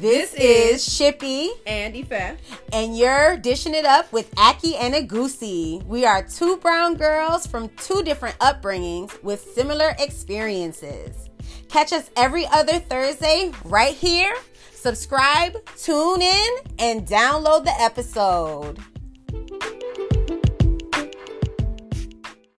[0.00, 2.38] This is Shippy and Ife.
[2.70, 5.82] and you're dishing it up with Aki and Egusi.
[5.86, 11.30] We are two brown girls from two different upbringings with similar experiences.
[11.70, 14.34] Catch us every other Thursday right here.
[14.72, 18.78] Subscribe, tune in, and download the episode.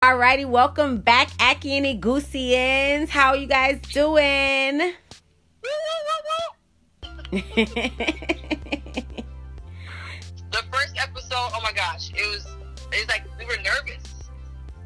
[0.03, 3.11] Alrighty, welcome back, Aki and Egusians.
[3.11, 4.95] How are you guys doing?
[7.33, 7.43] the
[10.73, 12.47] first episode, oh my gosh, it was
[12.93, 14.03] it was like we were nervous.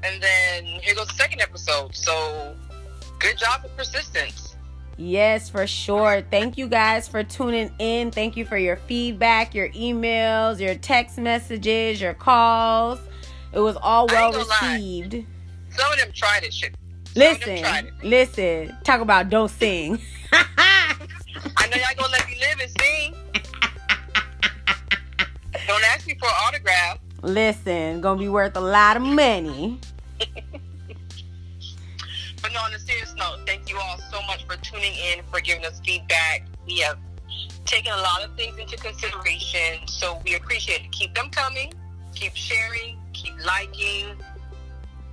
[0.02, 1.94] And then here goes the second episode.
[1.94, 2.56] So
[3.18, 4.56] good job for persistence.
[4.96, 6.22] Yes, for sure.
[6.30, 8.10] Thank you guys for tuning in.
[8.10, 12.98] Thank you for your feedback, your emails, your text messages, your calls.
[13.52, 14.74] It was all well gonna lie.
[14.74, 15.24] received.
[15.70, 16.74] Some of them tried it shit.
[17.06, 17.92] Some Listen, tried it.
[18.04, 18.76] listen.
[18.84, 20.00] Talk about don't sing.
[20.32, 22.09] I know y'all gonna
[25.66, 26.98] Don't ask me for an autograph.
[27.22, 29.78] listen, gonna be worth a lot of money.
[32.42, 35.40] But no, on a serious note, thank you all so much for tuning in, for
[35.42, 36.46] giving us feedback.
[36.66, 36.98] We have
[37.66, 40.90] taken a lot of things into consideration, so we appreciate it.
[40.92, 41.70] Keep them coming,
[42.14, 44.16] keep sharing, keep liking,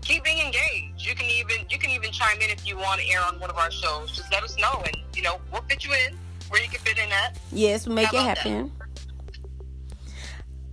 [0.01, 1.05] keep being engaged.
[1.05, 3.49] You can even you can even chime in if you want to air on one
[3.49, 4.15] of our shows.
[4.15, 6.15] Just let us know, and you know we'll fit you in
[6.49, 7.37] where you can fit in at.
[7.51, 8.71] Yes, we'll make How it happen.
[8.79, 8.86] that?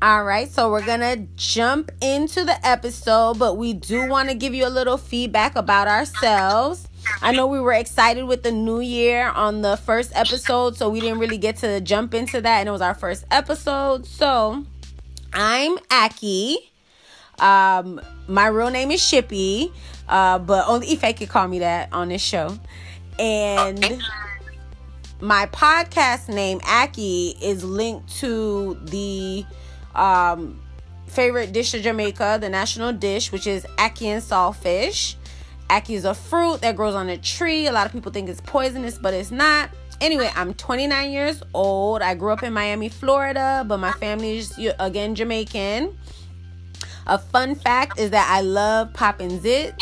[0.05, 4.53] All right, so we're gonna jump into the episode, but we do want to give
[4.53, 6.87] you a little feedback about ourselves.
[7.23, 11.01] I know we were excited with the new year on the first episode, so we
[11.01, 14.05] didn't really get to jump into that, and it was our first episode.
[14.05, 14.67] So
[15.33, 16.59] I'm Aki.
[17.39, 19.73] Um, my real name is Shippy,
[20.07, 22.59] uh, but only Ife could call me that on this show.
[23.19, 24.03] And
[25.23, 29.47] my podcast name Aki is linked to the
[29.95, 30.61] um,
[31.07, 35.17] favorite dish of Jamaica, the national dish, which is ackee and saltfish.
[35.71, 37.67] Ackee is a fruit that grows on a tree.
[37.67, 39.71] A lot of people think it's poisonous, but it's not.
[40.01, 42.03] Anyway, I'm 29 years old.
[42.03, 45.97] I grew up in Miami, Florida, but my family is again Jamaican.
[47.07, 49.75] A fun fact is that I love popping zits.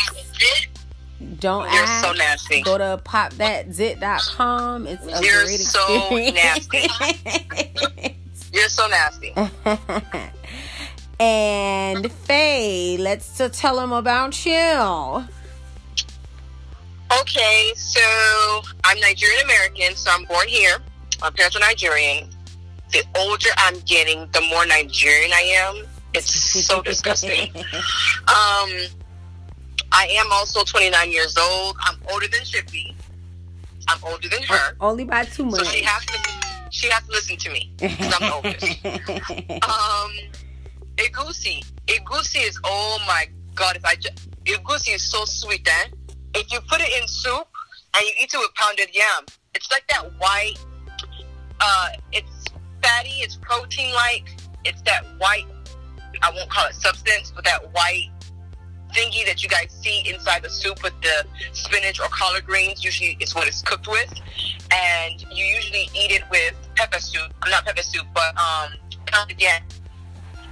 [1.38, 2.04] Don't You're ask.
[2.04, 2.62] so nasty.
[2.62, 4.86] Go to popthatzit.com.
[4.86, 6.68] It's a You're great so experience.
[8.62, 9.32] You're so nasty.
[11.18, 15.24] and Ife, let's to tell them about you.
[17.20, 18.00] Okay, so
[18.84, 20.76] I'm Nigerian American, so I'm born here.
[21.20, 22.28] My parents are Nigerian.
[22.92, 25.84] The older I'm getting, the more Nigerian I am.
[26.14, 27.50] It's so disgusting.
[27.56, 28.70] Um,
[29.90, 31.74] I am also 29 years old.
[31.80, 32.94] I'm older than Shippy.
[33.88, 34.76] I'm older than her.
[34.80, 35.72] Only by two So months.
[35.72, 36.41] she has to
[36.82, 39.62] she has to listen to me because I'm the oldest.
[39.62, 40.10] Um,
[40.96, 41.64] Egusi.
[41.86, 43.76] Egusi is oh my god!
[43.76, 44.10] If I ju-
[44.44, 45.66] Egusi is so sweet.
[45.66, 45.88] Eh?
[46.34, 47.46] If you put it in soup
[47.94, 50.58] and you eat it with pounded yam, it's like that white.
[51.60, 52.46] Uh, it's
[52.82, 53.10] fatty.
[53.20, 54.28] It's protein like.
[54.64, 55.46] It's that white.
[56.22, 58.10] I won't call it substance, but that white
[58.94, 62.84] thingy that you guys see inside the soup with the spinach or collard greens.
[62.84, 64.12] Usually, it's what it's cooked with,
[64.70, 67.32] and you usually eat it with pepper soup.
[67.48, 68.72] Not pepper soup, but um,
[69.06, 69.62] pounded yam.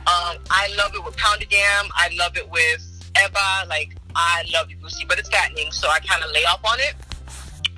[0.06, 1.86] Um, I love it with pounded yam.
[1.94, 3.68] I love it with eba.
[3.68, 6.94] Like I love goosey, but it's fattening, so I kind of lay off on it.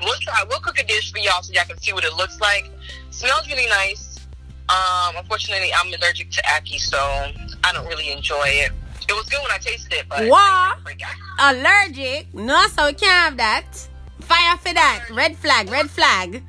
[0.02, 0.44] We'll try.
[0.48, 2.70] We'll cook a dish for y'all so y'all can see what it looks like.
[3.10, 4.18] Smells really nice.
[4.68, 8.72] Um, unfortunately, I'm allergic to ackee, so I don't really enjoy it.
[9.08, 10.78] It was good when I tasted it, but out.
[11.40, 12.32] Allergic?
[12.34, 13.88] No, so we can't have that.
[14.20, 15.06] Fire for that.
[15.10, 16.42] Red flag, red flag.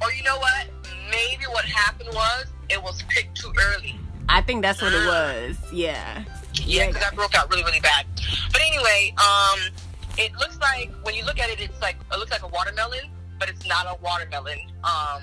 [0.00, 0.66] Or you know what?
[1.10, 3.98] Maybe what happened was it was picked too early.
[4.28, 5.56] I think that's what it was.
[5.72, 6.24] Yeah.
[6.62, 8.06] Yeah, because I broke out really, really bad.
[8.52, 9.60] But anyway, um,
[10.16, 13.10] it looks like when you look at it, it's like it looks like a watermelon,
[13.38, 14.58] but it's not a watermelon.
[14.82, 15.22] Um,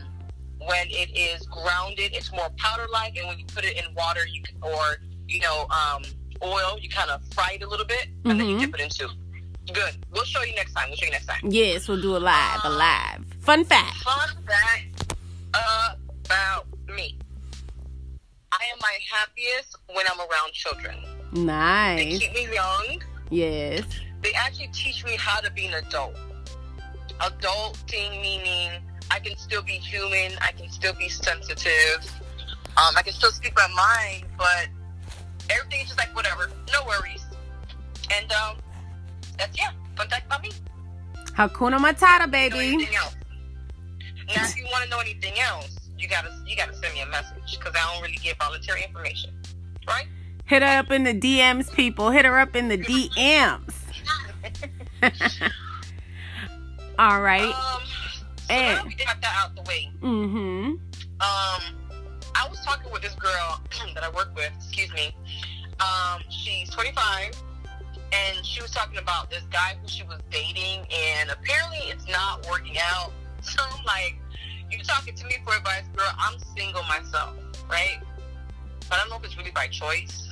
[0.59, 4.41] when it is grounded, it's more powder-like, and when you put it in water, you
[4.43, 6.03] can, or you know, um,
[6.43, 8.61] oil, you kind of fry it a little bit, and then you Mhm.
[8.71, 9.09] dip it into.
[9.73, 10.05] Good.
[10.11, 10.89] We'll show you next time.
[10.89, 11.39] We'll show you next time.
[11.43, 13.23] Yes, we'll do a live, a live.
[13.41, 13.97] Fun fact.
[13.97, 15.13] Fun fact
[15.53, 17.17] about me.
[18.51, 20.97] I am my happiest when I'm around children.
[21.31, 21.97] Nice.
[21.99, 23.01] They keep me young.
[23.29, 23.83] Yes.
[24.21, 26.15] they actually teach me how to be an adult.
[27.19, 28.71] Adulting meaning
[29.09, 31.99] I can still be human, I can still be sensitive,
[32.77, 34.67] um, I can still speak my mind, but
[35.49, 37.25] everything's just like whatever, no worries.
[38.15, 38.57] And um,
[39.37, 40.51] that's yeah, fun fact about me.
[41.37, 42.77] Hakuna Matata, baby.
[42.77, 47.05] Now, if you want to know anything else, you gotta you gotta send me a
[47.07, 49.31] message because I don't really give voluntary information,
[49.87, 50.07] right?
[50.45, 52.09] Hit her up in the DMs, people.
[52.09, 53.73] Hit her up in the DMs.
[56.99, 57.43] All right.
[57.43, 57.81] Um,
[58.47, 59.89] so And- we got that out the way.
[60.01, 60.73] Mm-hmm.
[61.21, 61.61] Um,
[62.41, 63.61] I was talking with this girl
[63.93, 64.51] that I work with.
[64.57, 65.15] Excuse me.
[65.79, 67.31] Um, she's 25,
[68.13, 72.45] and she was talking about this guy who she was dating, and apparently it's not
[72.49, 73.11] working out.
[73.43, 74.17] So I'm like,
[74.69, 76.11] you're talking to me for advice, girl.
[76.19, 77.33] I'm single myself,
[77.67, 77.97] right?
[78.87, 80.29] But I don't know if it's really by choice.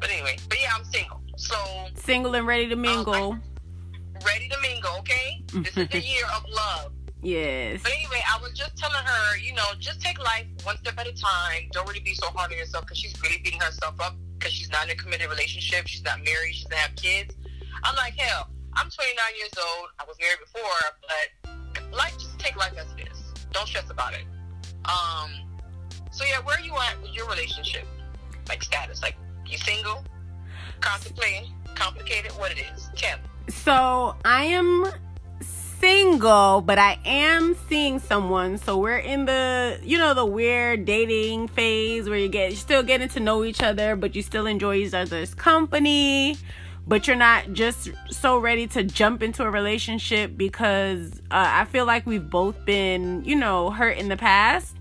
[0.00, 1.20] But anyway, but yeah, I'm single.
[1.36, 1.54] So
[1.94, 3.38] Single and ready to mingle.
[4.26, 5.44] ready to mingle, okay?
[5.54, 6.92] This is the year of love.
[7.22, 7.80] Yes.
[7.82, 11.06] But anyway, I was just telling her, you know, just take life one step at
[11.06, 11.68] a time.
[11.70, 14.70] Don't really be so hard on yourself because she's really beating herself up because she's
[14.70, 15.86] not in a committed relationship.
[15.86, 16.54] She's not married.
[16.54, 17.34] She doesn't have kids.
[17.84, 19.88] I'm like, hell, I'm 29 years old.
[20.00, 23.22] I was married before, but life, just take life as it is.
[23.52, 24.24] Don't stress about it.
[24.84, 25.30] Um.
[26.10, 27.86] So yeah, where are you at with your relationship?
[28.48, 29.00] Like status?
[29.00, 29.16] Like
[29.46, 30.04] you single?
[30.80, 31.52] Contemplating?
[31.76, 32.32] Complicated?
[32.32, 32.90] What it is?
[32.96, 33.18] Tell.
[33.48, 34.86] So I am
[35.82, 38.56] single, but I am seeing someone.
[38.56, 42.84] So we're in the, you know, the weird dating phase where you get you're still
[42.84, 46.36] getting to know each other, but you still enjoy each other's company.
[46.86, 51.84] But you're not just so ready to jump into a relationship because uh, I feel
[51.84, 54.76] like we've both been, you know, hurt in the past,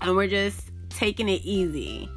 [0.00, 2.08] and we're just taking it easy.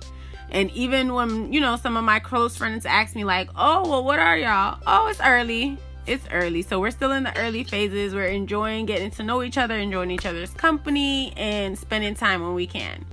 [0.50, 4.04] And even when, you know, some of my close friends ask me, like, oh, well,
[4.04, 4.80] what are y'all?
[4.86, 5.78] Oh, it's early.
[6.08, 6.62] It's early.
[6.62, 8.14] So we're still in the early phases.
[8.14, 12.56] We're enjoying getting to know each other, enjoying each other's company, and spending time when
[12.56, 13.06] we can.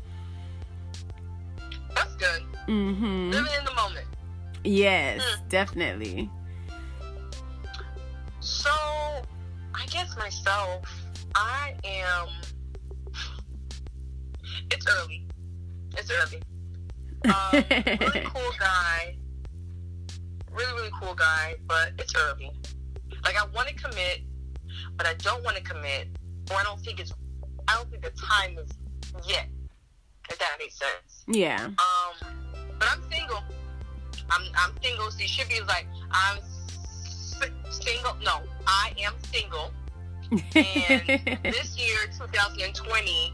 [1.94, 2.42] That's good.
[2.66, 3.30] Mm-hmm.
[3.30, 4.06] Living in the moment.
[4.64, 6.30] Yes, definitely.
[8.40, 8.70] So,
[9.74, 10.84] I guess myself,
[11.34, 12.28] I am.
[14.70, 15.26] It's early.
[15.96, 16.42] It's early.
[17.24, 17.64] Um,
[18.00, 19.16] really cool guy.
[20.50, 22.50] Really, really cool guy, but it's early.
[23.24, 24.20] Like I want to commit,
[24.96, 26.08] but I don't want to commit,
[26.50, 27.12] or I don't think it's.
[27.68, 28.70] I don't think the time is
[29.28, 29.46] yet.
[30.30, 31.24] If that makes sense.
[31.26, 31.64] yeah.
[31.64, 32.34] Um,
[32.78, 33.42] but I'm single.
[34.30, 35.10] I'm I'm single.
[35.10, 38.14] So you should be like I'm s- single.
[38.22, 39.70] No, I am single.
[40.30, 40.40] And
[41.42, 43.32] this year, 2020,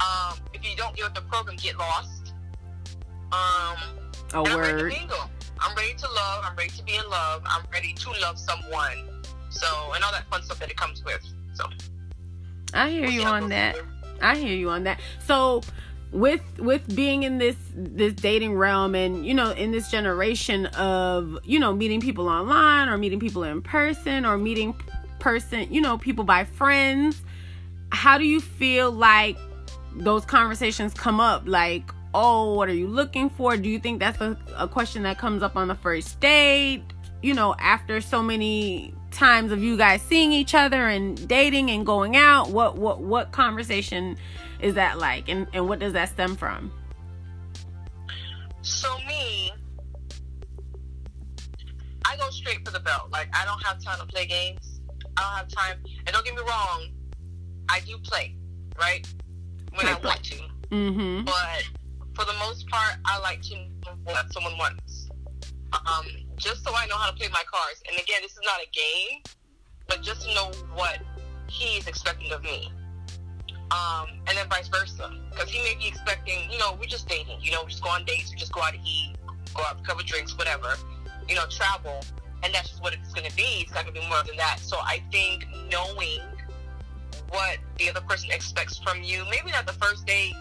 [0.00, 2.32] um, if you don't get with the program, get lost.
[3.32, 3.76] Um,
[4.32, 4.92] A and I'm ready word.
[4.92, 5.28] I'm
[5.84, 6.44] ready to love.
[6.44, 7.42] I'm ready to be in love.
[7.46, 9.22] I'm ready to love someone.
[9.50, 11.22] So, and all that fun stuff that it comes with.
[11.52, 11.66] So,
[12.72, 13.76] I hear we'll you see how it on that.
[14.20, 15.00] I hear you on that.
[15.26, 15.62] So
[16.12, 21.36] with with being in this this dating realm and you know in this generation of
[21.44, 24.74] you know meeting people online or meeting people in person or meeting
[25.18, 27.20] person you know people by friends
[27.90, 29.36] how do you feel like
[29.96, 34.20] those conversations come up like oh what are you looking for do you think that's
[34.20, 36.82] a, a question that comes up on the first date
[37.22, 41.84] you know after so many times of you guys seeing each other and dating and
[41.86, 44.16] going out what what what conversation
[44.60, 46.72] is that like and and what does that stem from
[48.62, 49.52] So me,
[52.06, 53.10] I go straight for the belt.
[53.12, 54.80] Like I don't have time to play games.
[55.18, 55.78] I don't have time.
[56.06, 56.88] And don't get me wrong,
[57.68, 58.36] I do play,
[58.80, 59.06] right?
[59.74, 60.36] When I want to.
[60.70, 61.83] mm-hmm But
[62.14, 65.08] for the most part, I like to know what someone wants.
[65.72, 66.06] Um,
[66.36, 67.82] just so I know how to play my cards.
[67.90, 69.22] And again, this is not a game,
[69.88, 70.98] but just to know what
[71.48, 72.72] he is expecting of me.
[73.70, 75.10] Um, and then vice versa.
[75.30, 77.38] Because he may be expecting, you know, we're just dating.
[77.40, 79.16] You know, we just go on dates, we just go out to eat,
[79.54, 80.76] go out for couple drinks, whatever.
[81.28, 82.00] You know, travel.
[82.44, 83.62] And that's just what it's going to be.
[83.62, 84.58] It's not going to be more than that.
[84.60, 86.20] So I think knowing
[87.30, 90.34] what the other person expects from you, maybe not the first date,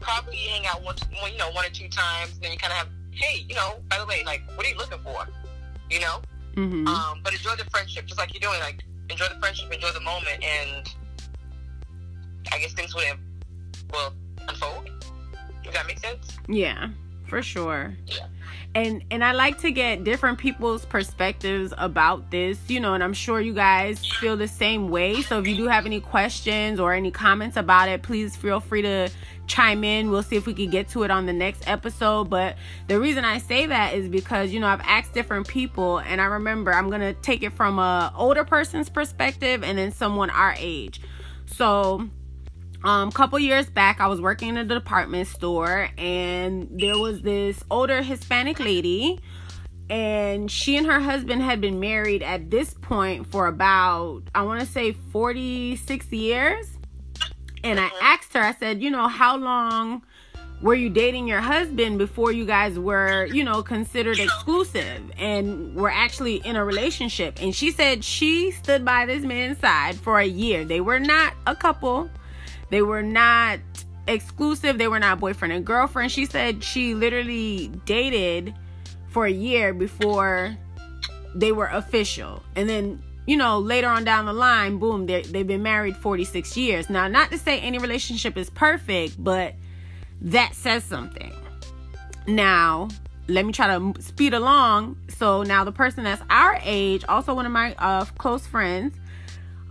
[0.00, 2.78] probably hang out one, one, you know, one or two times, then you kind of
[2.78, 5.26] have, hey, you know, by the way, like, what are you looking for?
[5.90, 6.20] You know,
[6.54, 8.60] mm-hmm um, but enjoy the friendship, just like you're doing.
[8.60, 10.94] Like, enjoy the friendship, enjoy the moment, and
[12.52, 13.04] I guess things will
[13.92, 14.12] will
[14.48, 14.90] unfold.
[15.64, 16.36] Does that make sense?
[16.48, 16.88] Yeah,
[17.28, 17.94] for sure.
[18.74, 23.14] And and I like to get different people's perspectives about this, you know, and I'm
[23.14, 25.22] sure you guys feel the same way.
[25.22, 28.82] So if you do have any questions or any comments about it, please feel free
[28.82, 29.08] to
[29.46, 30.10] chime in.
[30.10, 32.30] We'll see if we can get to it on the next episode.
[32.30, 32.56] But
[32.86, 36.26] the reason I say that is because, you know, I've asked different people and I
[36.26, 40.54] remember I'm going to take it from a older person's perspective and then someone our
[40.58, 41.00] age.
[41.46, 42.08] So,
[42.84, 47.62] um couple years back i was working in a department store and there was this
[47.70, 49.18] older hispanic lady
[49.90, 54.60] and she and her husband had been married at this point for about i want
[54.60, 56.78] to say 46 years
[57.64, 60.02] And I asked her, I said, you know, how long
[60.62, 65.90] were you dating your husband before you guys were, you know, considered exclusive and were
[65.90, 67.42] actually in a relationship?
[67.42, 70.64] And she said she stood by this man's side for a year.
[70.64, 72.08] They were not a couple,
[72.70, 73.58] they were not
[74.06, 76.12] exclusive, they were not boyfriend and girlfriend.
[76.12, 78.54] She said she literally dated
[79.08, 80.56] for a year before
[81.34, 82.42] they were official.
[82.56, 86.88] And then you know, later on down the line, boom, they've been married 46 years.
[86.88, 89.54] Now, not to say any relationship is perfect, but
[90.22, 91.34] that says something.
[92.26, 92.88] Now,
[93.28, 94.96] let me try to speed along.
[95.08, 98.94] So now the person that's our age, also one of my uh, close friends,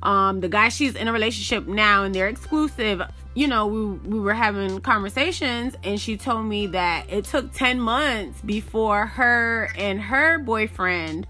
[0.04, 3.02] um, the guy she's in a relationship now and they're exclusive.
[3.34, 7.80] You know, we we were having conversations and she told me that it took 10
[7.80, 11.28] months before her and her boyfriend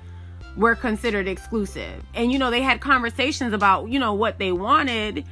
[0.56, 2.04] were considered exclusive.
[2.14, 5.26] And you know, they had conversations about, you know, what they wanted.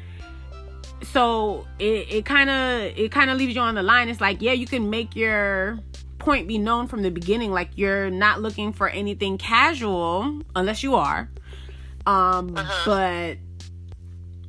[1.04, 4.10] So it kind of it kind of leaves you on the line.
[4.10, 5.80] It's like, yeah, you can make your
[6.20, 10.96] point be known from the beginning like you're not looking for anything casual unless you
[10.96, 11.30] are.
[12.06, 12.84] Um uh-huh.
[12.86, 13.38] but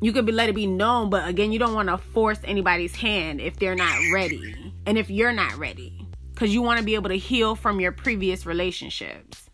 [0.00, 2.94] you could be let it be known, but again, you don't want to force anybody's
[2.94, 4.72] hand if they're not ready.
[4.84, 7.92] And if you're not ready, cuz you want to be able to heal from your
[7.92, 9.48] previous relationships.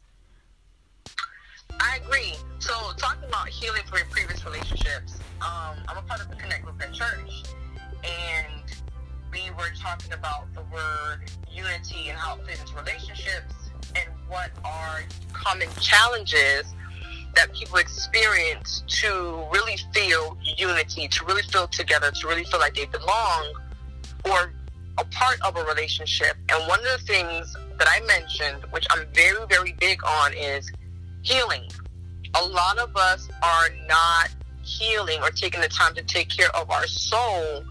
[1.81, 2.35] I agree.
[2.59, 6.65] So talking about healing from your previous relationships, um, I'm a part of the Connect
[6.65, 7.43] group at church,
[8.05, 8.63] and
[9.33, 13.55] we were talking about the word unity and how it fits into relationships,
[13.97, 16.75] and what are common challenges
[17.35, 22.75] that people experience to really feel unity, to really feel together, to really feel like
[22.75, 23.55] they belong,
[24.25, 24.53] or
[24.99, 26.37] a part of a relationship.
[26.51, 30.71] And one of the things that I mentioned, which I'm very, very big on, is
[31.23, 31.65] healing.
[32.41, 34.31] A lot of us are not
[34.63, 37.65] healing or taking the time to take care of our soul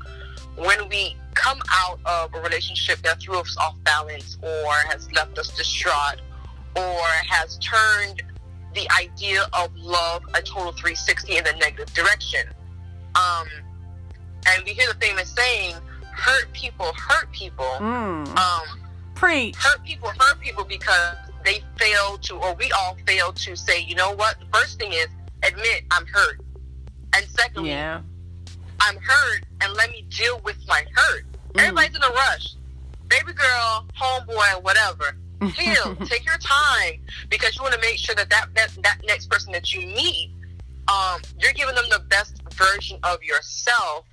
[0.55, 5.37] when we come out of a relationship that threw us off balance or has left
[5.37, 6.21] us distraught
[6.75, 8.21] or has turned
[8.73, 12.47] the idea of love a total 360 in the negative direction.
[13.15, 13.47] Um,
[14.47, 15.75] and we hear the famous saying,
[16.11, 17.65] hurt people hurt people.
[17.79, 18.27] Mm.
[18.37, 18.81] Um,
[19.15, 19.55] Preach.
[19.55, 23.95] Hurt people hurt people because they fail to, or we all fail to say, you
[23.95, 24.39] know what?
[24.39, 25.07] The first thing is
[25.43, 26.41] admit I'm hurt.
[27.15, 28.01] And secondly, yeah.
[28.79, 31.25] I'm hurt and let me deal with my hurt.
[31.53, 31.61] Mm.
[31.61, 32.55] Everybody's in a rush.
[33.09, 35.17] Baby girl, homeboy, whatever.
[36.05, 39.51] Take your time because you want to make sure that that, that that next person
[39.53, 40.31] that you meet,
[40.87, 44.05] um, you're giving them the best version of yourself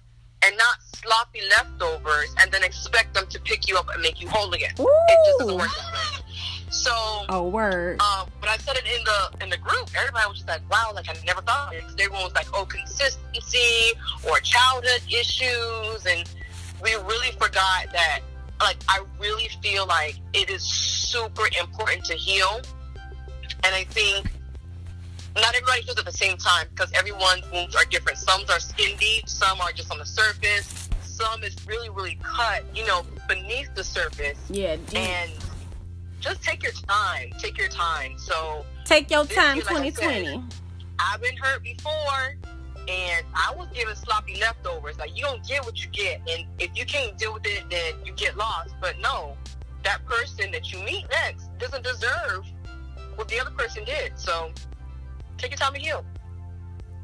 [0.43, 4.29] and not sloppy leftovers and then expect them to pick you up and make you
[4.29, 4.73] whole again.
[4.79, 6.25] It just doesn't work that way.
[6.71, 6.93] So,
[7.29, 8.01] oh word.
[8.01, 10.93] Um, when I said it in the in the group, everybody was just like, "Wow!"
[10.95, 11.85] Like I never thought of it.
[11.99, 13.93] Everyone was like, "Oh, consistency
[14.29, 16.29] or childhood issues," and
[16.83, 18.21] we really forgot that.
[18.61, 20.63] Like, I really feel like it is
[21.09, 22.61] super important to heal,
[23.65, 24.31] and I think
[25.37, 28.19] not everybody heals at the same time because everyone's wounds are different.
[28.19, 32.65] Some are skin deep, some are just on the surface, some is really, really cut,
[32.75, 34.39] you know, beneath the surface.
[34.51, 34.99] Yeah, deep.
[34.99, 35.31] and
[36.21, 37.31] just take your time.
[37.39, 38.19] Take your time.
[38.19, 40.25] So take your time, year, like 2020.
[40.27, 40.43] Said,
[40.99, 42.37] I've been hurt before,
[42.89, 44.99] and I was given sloppy leftovers.
[44.99, 47.95] Like you don't get what you get, and if you can't deal with it, then
[48.05, 48.75] you get lost.
[48.81, 49.28] But no,
[50.59, 52.45] that you meet next doesn't deserve
[53.15, 54.19] what the other person did.
[54.19, 54.51] So
[55.37, 56.05] take your time to heal.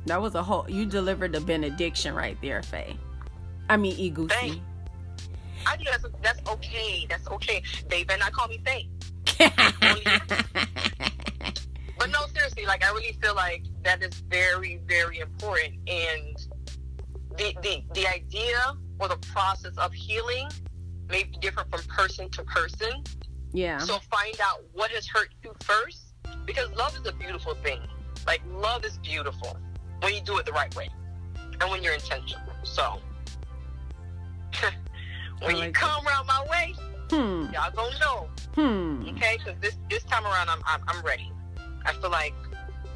[0.07, 0.67] That was a whole.
[0.69, 2.97] You delivered the benediction right there, Ife.
[3.71, 4.61] I mean, Egusi.
[5.67, 7.07] I think that's that's okay.
[7.09, 7.63] That's okay.
[7.89, 8.87] They better not call me Ife.
[11.99, 15.75] but no, seriously, like I really feel like that is very, very important.
[15.89, 16.37] And
[17.39, 18.59] the the the idea
[18.99, 20.49] or the process of healing
[21.09, 23.05] may be different from person to person.
[23.55, 23.79] Yeah.
[23.79, 27.81] So find out what has hurt you first, because love is a beautiful thing.
[28.27, 29.57] Like love is beautiful
[30.03, 30.89] when you do it the right way
[31.61, 32.43] and when you're intentional.
[32.65, 32.99] So
[35.41, 36.75] when like you come around my way,
[37.11, 37.47] Hmm.
[37.53, 38.29] Y'all gonna know.
[38.55, 39.09] Hmm.
[39.11, 41.31] Okay, because this this time around, I'm, I'm I'm ready.
[41.85, 42.35] I feel like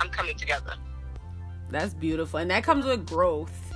[0.00, 0.74] I'm coming together.
[1.70, 3.72] That's beautiful, and that comes with growth,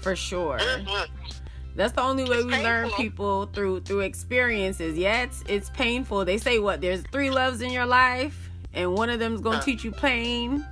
[0.00, 0.58] for sure.
[0.58, 1.45] Mm-hmm.
[1.76, 2.70] That's the only way it's we painful.
[2.70, 4.96] learn people through through experiences.
[4.96, 6.24] Yeah, it's it's painful.
[6.24, 6.80] They say what?
[6.80, 10.66] There's three loves in your life, and one of them's gonna teach you pain.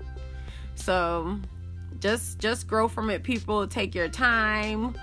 [0.74, 1.38] So,
[2.00, 3.22] just just grow from it.
[3.22, 4.94] People take your time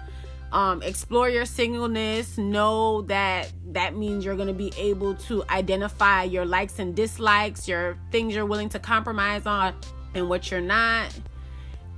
[0.51, 6.24] um, explore your singleness know that that means you're going to be able to identify
[6.24, 9.74] your likes and dislikes your things you're willing to compromise on
[10.13, 11.17] and what you're not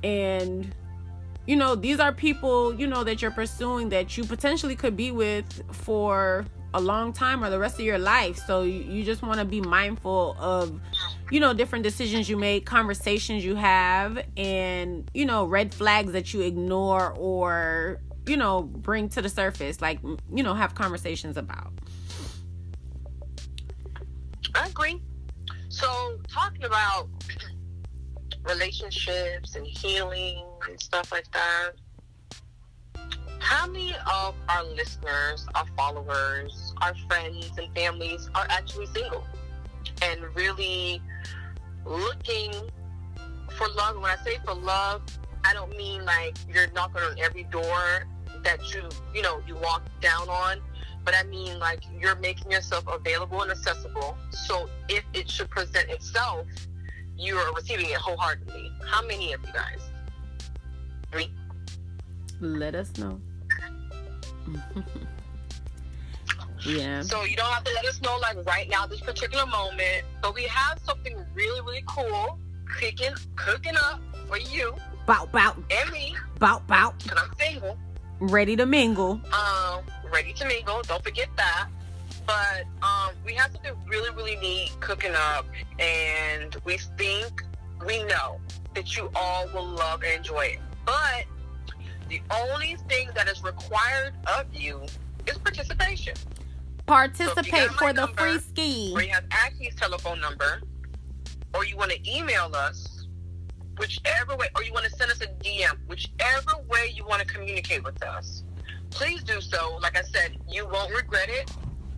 [0.03, 0.75] and
[1.45, 5.11] you know, these are people, you know, that you're pursuing that you potentially could be
[5.11, 8.37] with for a long time or the rest of your life.
[8.47, 10.79] So you, you just want to be mindful of,
[11.29, 16.33] you know, different decisions you make, conversations you have, and, you know, red flags that
[16.33, 19.99] you ignore or, you know, bring to the surface, like,
[20.33, 21.73] you know, have conversations about.
[24.55, 25.01] I agree.
[25.67, 27.09] So, talking about
[28.47, 31.71] relationships and healing and stuff like that,
[33.39, 39.23] how many of our listeners, our followers, our friends, and families are actually single
[40.01, 41.01] and really
[41.85, 42.53] looking
[43.57, 43.97] for love?
[43.97, 45.01] When I say for love,
[45.43, 48.05] I don't mean like you're knocking on every door
[48.43, 50.61] that you, you know, you walk down on,
[51.03, 54.17] but I mean like you're making yourself available and accessible.
[54.31, 56.47] So if it should present itself,
[57.17, 58.71] you are receiving it wholeheartedly.
[58.89, 59.81] How many of you guys?
[61.13, 61.31] Three.
[62.41, 63.21] Let us know.
[66.65, 67.03] yeah.
[67.03, 70.03] So you don't have to let us know like right now, this particular moment.
[70.23, 72.39] But we have something really, really cool
[72.79, 74.73] cooking, cooking up for you.
[75.05, 75.55] Bout, bout.
[75.69, 76.15] And me.
[76.39, 76.97] Bout, bout.
[77.07, 77.77] Cause I'm single.
[78.19, 79.21] Ready to mingle.
[79.31, 80.81] Um, ready to mingle.
[80.81, 81.67] Don't forget that.
[82.25, 85.45] But um, we have something really, really neat cooking up,
[85.77, 87.43] and we think
[87.85, 88.39] we know
[88.75, 90.59] that you all will love and enjoy it.
[90.85, 91.25] But
[92.09, 94.81] the only thing that is required of you
[95.27, 96.13] is participation.
[96.85, 98.91] Participate so for the number, free ski.
[98.93, 100.61] Or you have Aki's telephone number,
[101.53, 103.07] or you want to email us,
[103.77, 107.27] whichever way, or you want to send us a DM, whichever way you want to
[107.27, 108.43] communicate with us.
[108.89, 109.79] Please do so.
[109.81, 111.49] Like I said, you won't regret it.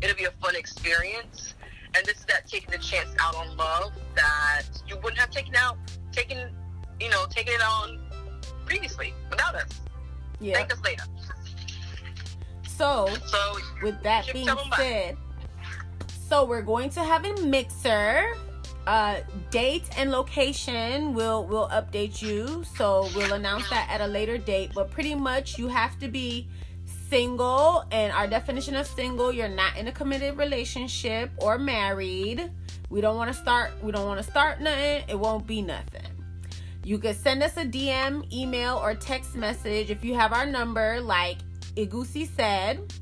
[0.02, 1.56] It'll be a fun experience.
[1.96, 5.56] And this is that taking the chance out on love that you wouldn't have taken
[5.56, 5.78] out,
[6.12, 6.54] taken,
[7.00, 8.05] you know, taken it on
[8.66, 9.70] previously without us.
[10.40, 10.56] Yeah.
[10.56, 11.04] Thank us later.
[12.68, 14.78] So, So, with that being tell 'em bye.
[14.78, 15.18] said,
[16.30, 18.36] so we're going to have a mixer.
[18.88, 22.64] Uh, date and location will will update you.
[22.78, 24.72] So we'll announce that at a later date.
[24.76, 26.48] But pretty much, you have to be
[27.10, 27.84] single.
[27.92, 32.52] And our definition of single, you're not in a committed relationship or married.
[32.90, 33.72] We don't want to start.
[33.82, 35.04] We don't want to start nothing.
[35.08, 36.02] It won't be nothing.
[36.86, 41.02] You could send us a DM, email, or text message if you have our number,
[41.02, 41.40] like
[41.76, 42.94] Egusi said.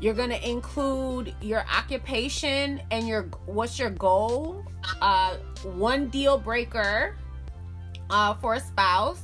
[0.00, 4.64] You're gonna include your occupation and your what's your goal.
[5.02, 7.14] Uh, one deal breaker
[8.08, 9.20] uh, for a spouse,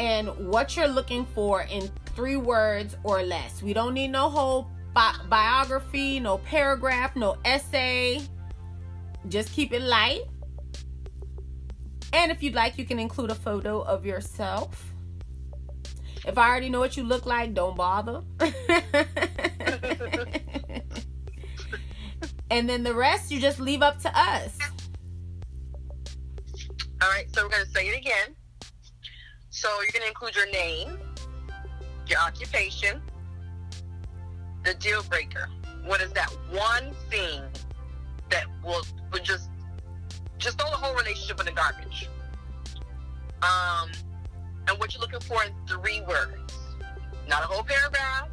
[0.00, 3.62] and what you're looking for in three words or less.
[3.62, 8.22] We don't need no whole bi- biography, no paragraph, no essay.
[9.28, 10.22] Just keep it light.
[12.18, 14.92] And if you'd like, you can include a photo of yourself.
[16.26, 18.22] If I already know what you look like, don't bother.
[22.50, 24.58] and then the rest you just leave up to us.
[27.00, 28.34] All right, so we're going to say it again.
[29.50, 30.98] So you're going to include your name,
[32.08, 33.00] your occupation,
[34.64, 35.48] the deal breaker.
[35.84, 37.42] What is that one thing
[38.30, 39.47] that will would just
[40.38, 42.08] just throw the whole relationship in the garbage?
[43.42, 43.90] Um,
[44.66, 46.54] and what you're looking for in three words,
[47.28, 48.28] not a whole paragraph,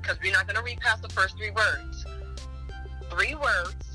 [0.00, 2.06] because we're not going to read past the first three words.
[3.10, 3.86] Three words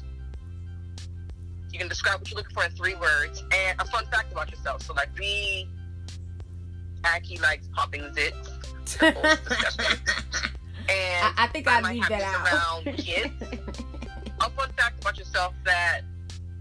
[1.71, 4.51] you can describe what you're looking for in three words and a fun fact about
[4.51, 4.81] yourself.
[4.81, 5.69] So, like, we,
[7.05, 8.49] Aki likes popping zits.
[9.01, 9.15] and
[10.89, 12.85] I, I think I'd leave that out.
[12.85, 13.33] around kids.
[14.41, 16.01] a fun fact about yourself that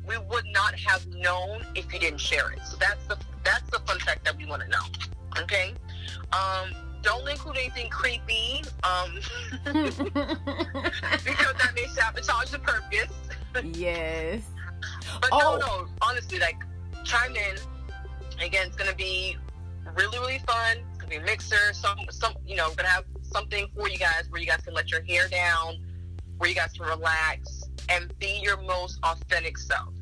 [0.06, 2.60] we would not have known if you didn't share it.
[2.64, 4.82] So that's the that's the fun fact that we want to know.
[5.40, 5.74] Okay.
[6.32, 6.70] Um,
[7.02, 9.14] don't include anything creepy, um,
[9.64, 9.96] because
[11.56, 13.12] that may sabotage the purpose.
[13.74, 14.42] yes.
[15.20, 15.58] But Oh.
[15.60, 16.56] no, no, honestly, like
[17.04, 17.56] chime in.
[18.44, 19.36] Again, it's gonna be
[19.94, 20.78] really, really fun.
[20.90, 21.72] It's gonna be a mixer.
[21.72, 24.90] Some, some, you know, gonna have something for you guys where you guys can let
[24.90, 25.78] your hair down,
[26.38, 27.59] where you guys can relax
[27.90, 29.92] and be your most authentic self.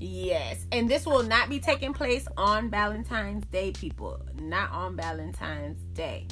[0.00, 0.66] Yes.
[0.70, 4.20] And this will not be taking place on Valentine's Day, people.
[4.40, 6.28] Not on Valentine's Day.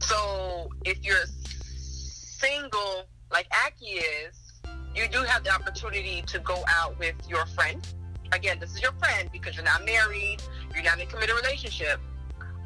[0.00, 4.60] So if you're single, like Aki is,
[4.94, 7.86] you do have the opportunity to go out with your friend.
[8.32, 10.38] Again, this is your friend because you're not married,
[10.74, 12.00] you're not in a committed relationship.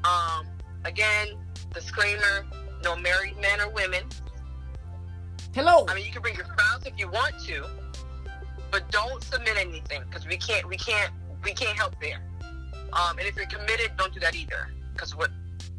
[0.05, 0.47] Um,
[0.85, 1.29] again,
[1.75, 2.47] disclaimer:
[2.83, 4.05] no married men or women.
[5.55, 5.85] Hello.
[5.89, 7.67] I mean, you can bring your spouse if you want to,
[8.71, 11.13] but don't submit anything because we can't, we can't,
[11.45, 12.23] we can't help there.
[12.93, 14.69] Um, and if you're committed, don't do that either.
[14.93, 15.31] because what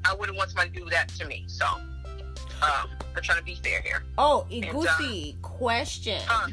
[0.06, 1.46] I wouldn't want somebody to do that to me.
[1.48, 4.04] So um, I'm trying to be fair here.
[4.18, 6.22] Oh, Egusi, uh, question.
[6.30, 6.48] Uh,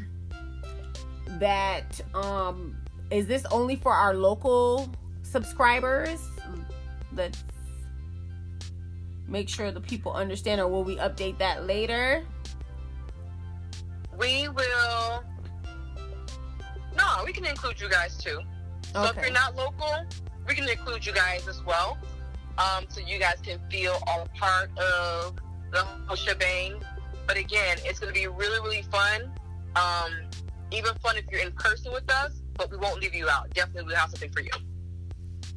[1.39, 2.75] that um
[3.09, 4.89] is this only for our local
[5.23, 6.21] subscribers?
[7.15, 7.43] Let's
[9.27, 12.23] make sure the people understand, or will we update that later?
[14.21, 15.23] We will.
[16.95, 18.39] No, we can include you guys too.
[18.93, 19.19] So okay.
[19.19, 20.05] if you're not local,
[20.47, 21.97] we can include you guys as well.
[22.59, 25.37] Um, so you guys can feel all part of
[25.71, 26.75] the whole shebang.
[27.25, 29.31] But again, it's going to be really, really fun.
[29.75, 30.11] Um,
[30.69, 33.49] even fun if you're in person with us, but we won't leave you out.
[33.55, 34.51] Definitely, we'll have something for you.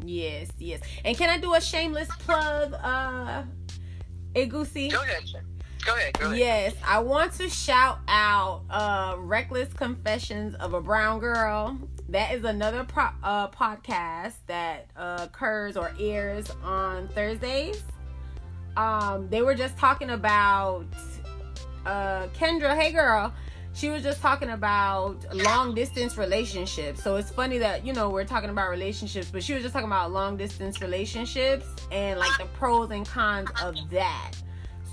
[0.03, 0.81] Yes, yes.
[1.05, 3.43] And can I do a shameless plug, uh,
[4.35, 4.91] Egusi?
[4.91, 5.25] Go ahead.
[5.93, 6.37] Ahead.
[6.37, 11.79] Yes, I want to shout out uh, Reckless Confessions of a Brown Girl.
[12.09, 17.83] That is another pro- uh, podcast that uh, occurs or airs on Thursdays.
[18.77, 20.87] Um, they were just talking about
[21.87, 22.77] uh, Kendra.
[22.77, 23.33] Hey, girl.
[23.75, 27.03] She was just talking about long distance relationships.
[27.03, 29.89] So it's funny that, you know, we're talking about relationships, but she was just talking
[29.89, 34.31] about long distance relationships and like the pros and cons of that.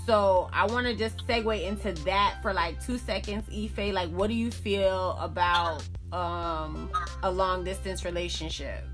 [0.04, 3.92] So I want to just segue into that for like two seconds, Ife.
[3.92, 6.90] Like, what do you feel about um,
[7.22, 8.84] a long distance relationship?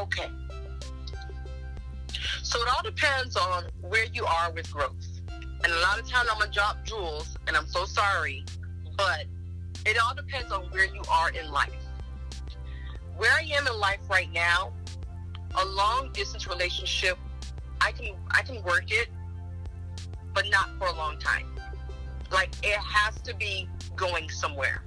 [0.00, 0.28] Okay.
[2.42, 5.20] So it all depends on where you are with growth.
[5.28, 8.44] And a lot of times I'm gonna drop jewels, and I'm so sorry,
[8.96, 9.24] but
[9.84, 11.72] it all depends on where you are in life.
[13.16, 14.72] Where I am in life right now,
[15.56, 17.18] a long distance relationship,
[17.80, 19.08] I can I can work it,
[20.34, 21.46] but not for a long time.
[22.32, 24.82] Like it has to be going somewhere.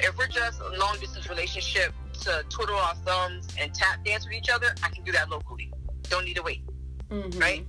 [0.00, 1.92] If we're just a long distance relationship
[2.22, 5.72] to twiddle our thumbs and tap dance with each other, I can do that locally.
[6.04, 6.62] Don't need to wait.
[7.10, 7.38] Mm-hmm.
[7.38, 7.66] Right?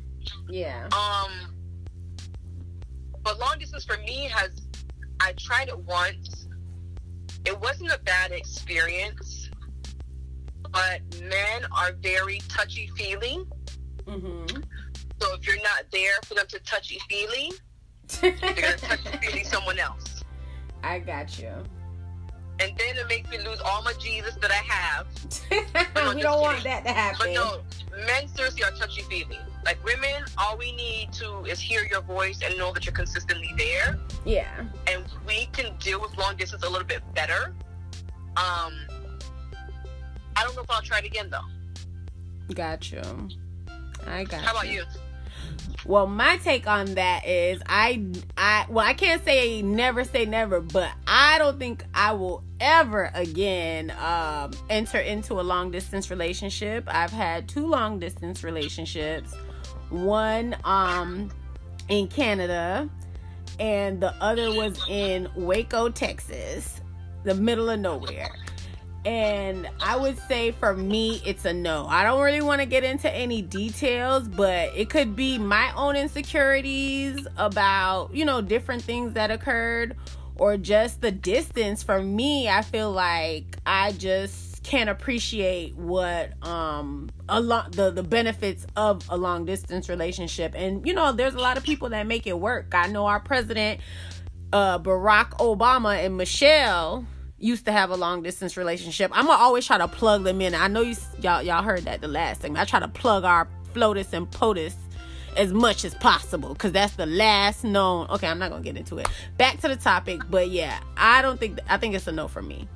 [0.50, 0.88] Yeah.
[0.92, 1.54] Um
[3.24, 4.52] but long distance for me has
[5.20, 6.48] I tried it once.
[7.46, 9.50] It wasn't a bad experience,
[10.72, 13.46] but men are very touchy feely.
[14.08, 14.62] Mm-hmm.
[15.22, 17.52] So if you're not there for them to touchy feely,
[18.22, 20.24] they're gonna touchy feely someone else.
[20.84, 21.52] I got you.
[22.60, 25.08] And then it makes me lose all my Jesus that I have.
[25.96, 27.20] no, we don't want that to happen.
[27.20, 27.62] But no,
[28.06, 29.38] men seriously are touchy feely.
[29.66, 33.54] Like women, all we need to is hear your voice and know that you're consistently
[33.58, 34.00] there.
[34.24, 34.66] Yeah.
[34.88, 37.54] And we can deal with long distance a little bit better.
[38.38, 38.74] Um,
[40.36, 42.54] I don't know if I'll try it again though.
[42.54, 43.02] Got you.
[44.08, 44.42] I got.
[44.42, 44.84] How about you?
[45.86, 48.04] Well, my take on that is I
[48.38, 53.12] I well I can't say never say never, but I don't think I will ever
[53.14, 56.86] again um, enter into a long distance relationship.
[56.88, 59.34] I've had two long distance relationships.
[59.90, 61.30] One um
[61.88, 62.90] in Canada
[63.60, 66.82] and the other was in Waco, Texas,
[67.24, 68.32] the middle of nowhere.
[69.06, 71.86] And I would say for me, it's a no.
[71.88, 75.96] I don't really want to get into any details, but it could be my own
[75.96, 79.96] insecurities about, you know, different things that occurred
[80.38, 81.84] or just the distance.
[81.84, 88.02] For me, I feel like I just can't appreciate what um a lot the the
[88.02, 92.08] benefits of a long distance relationship and you know there's a lot of people that
[92.08, 93.80] make it work i know our president
[94.54, 97.06] uh barack obama and michelle
[97.38, 99.12] used to have a long distance relationship.
[99.14, 100.56] I'm gonna always try to plug them in.
[100.56, 102.58] I know you y'all y'all heard that the last thing.
[102.58, 104.76] I try to plug our FLOTUS and POTUS
[105.38, 108.08] as much as possible because that's the last known.
[108.10, 109.08] Okay, I'm not gonna get into it.
[109.38, 112.42] Back to the topic, but yeah, I don't think I think it's a no for
[112.42, 112.68] me,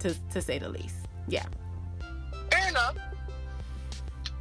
[0.00, 0.96] to to say the least.
[1.28, 1.46] Yeah.
[2.50, 2.96] Fair enough.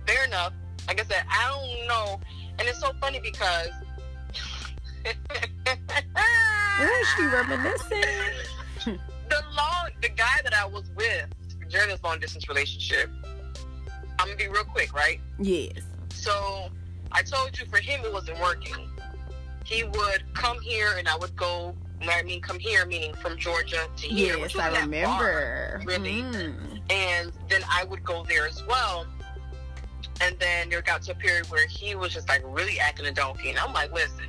[0.07, 0.53] Fair enough.
[0.87, 2.19] Like I said, I don't know,
[2.59, 3.69] and it's so funny because.
[6.79, 8.03] Ooh, she reminiscing
[9.29, 11.27] the long the guy that I was with
[11.69, 13.09] during this long distance relationship.
[14.19, 15.19] I'm gonna be real quick, right?
[15.39, 15.81] Yes.
[16.09, 16.69] So
[17.11, 18.89] I told you for him it wasn't working.
[19.65, 21.75] He would come here and I would go.
[22.01, 24.37] I mean, come here meaning from Georgia to here.
[24.37, 25.79] Yes, I remember.
[25.79, 26.21] Far, really.
[26.21, 26.79] Mm.
[26.91, 29.07] And then I would go there as well.
[30.21, 33.11] And then there got to a period where he was just like really acting a
[33.11, 34.25] donkey, and I'm like, listen,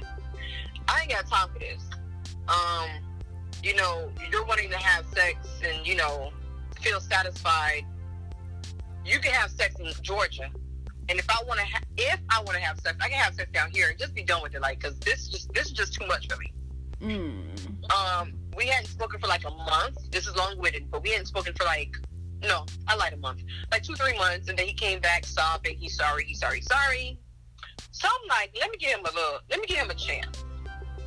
[0.87, 1.83] I ain't got time for this.
[2.49, 2.89] Um,
[3.63, 6.33] you know, you're wanting to have sex and, you know,
[6.81, 7.85] feel satisfied,
[9.05, 10.51] you can have sex in Georgia.
[11.09, 13.35] And if I want to, ha- if I want to have sex, I can have
[13.35, 14.61] sex down here and just be done with it.
[14.61, 16.53] Like, cause this just this is just too much for me.
[17.01, 17.93] Mm.
[17.95, 20.11] Um, we hadn't spoken for like a month.
[20.11, 21.97] This is long winded, but we hadn't spoken for like
[22.43, 23.43] No, I lied a month.
[23.71, 25.77] Like two, three months, and then he came back sobbing.
[25.79, 26.25] He's sorry.
[26.25, 26.61] He's sorry.
[26.61, 27.19] Sorry.
[27.91, 29.39] So I'm like, let me give him a little.
[29.51, 30.45] Let me give him a chance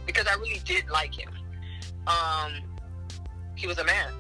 [0.06, 1.30] because I really did like him.
[2.08, 2.54] Um,
[3.56, 4.12] he was a man.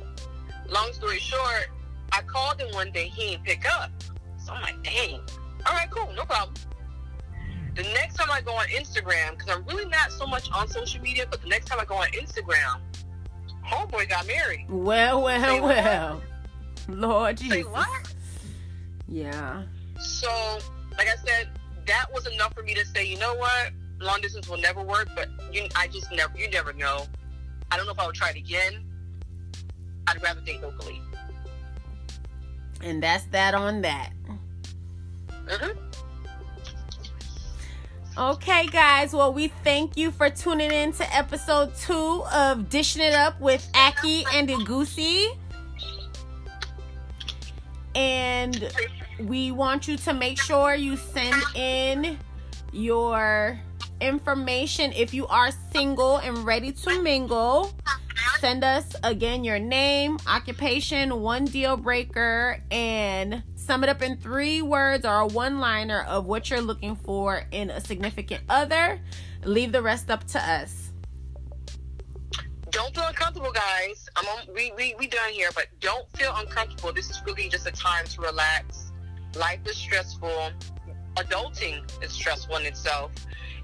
[0.69, 1.69] Long story short,
[2.11, 3.07] I called him one day.
[3.07, 3.91] He didn't pick up.
[4.37, 5.19] So I'm like, dang.
[5.65, 6.53] All right, cool, no problem.
[7.75, 11.01] The next time I go on Instagram, because I'm really not so much on social
[11.01, 12.81] media, but the next time I go on Instagram,
[13.65, 14.65] homeboy got married.
[14.69, 16.21] Well, well, Say well.
[16.89, 17.71] Lord Say Jesus.
[17.71, 18.13] what?
[19.07, 19.63] Yeah.
[19.99, 20.29] So,
[20.97, 21.49] like I said,
[21.87, 25.09] that was enough for me to say, you know what, long distance will never work.
[25.15, 27.05] But you, I just never, you never know.
[27.71, 28.83] I don't know if I would try it again.
[30.07, 31.01] I'd rather date locally.
[32.83, 34.11] And that's that on that.
[35.47, 35.77] hmm
[38.17, 39.13] Okay, guys.
[39.13, 43.65] Well, we thank you for tuning in to episode two of Dishing It Up with
[43.73, 45.37] Aki and Egusi.
[47.95, 48.69] And
[49.19, 52.17] we want you to make sure you send in
[52.73, 53.57] your
[54.01, 57.73] information if you are single and ready to mingle.
[58.39, 64.61] Send us again your name, occupation, one deal breaker, and sum it up in three
[64.61, 68.99] words or a one liner of what you're looking for in a significant other.
[69.43, 70.91] Leave the rest up to us.
[72.71, 74.07] Don't feel uncomfortable, guys.
[74.15, 76.93] I'm on, we, we we done here, but don't feel uncomfortable.
[76.93, 78.91] This is really just a time to relax.
[79.37, 80.51] Life is stressful.
[81.17, 83.11] Adulting is stressful in itself,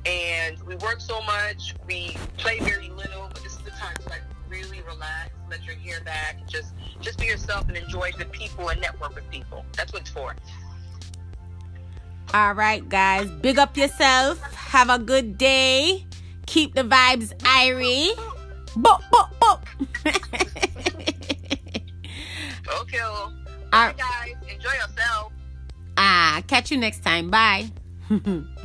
[0.06, 1.74] and we work so much.
[1.88, 5.76] We play very little, but this is the time to like really relax, let your
[5.76, 9.66] hair back, just just be yourself and enjoy the people and network with people.
[9.76, 10.36] That's what it's for.
[12.34, 13.30] All right, guys.
[13.42, 14.42] Big up yourself.
[14.54, 16.06] Have a good day.
[16.46, 18.10] Keep the vibes irie.
[18.76, 19.66] Bop, bop, bop.
[22.82, 23.34] Okay, well,
[23.74, 24.36] All bye guys.
[24.54, 25.32] Enjoy yourself.
[25.98, 27.30] ah, catch you next time.
[27.30, 27.70] Bye.